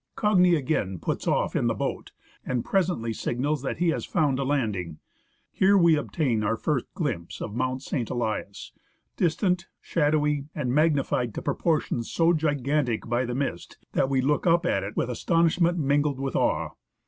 [0.17, 2.11] Cagni again puts off in the boat,
[2.43, 4.97] and presently signals that he has found a landing.
[5.51, 8.09] Here we obtain our first glimpse of Mount St.
[8.09, 8.71] Elias,
[9.15, 13.77] distant, shadowy, and 66 THE MALASPINA GLACIER magnified to proportions so gigantic by the mist
[13.91, 16.69] that we look up at it with astonishment mingled with awe.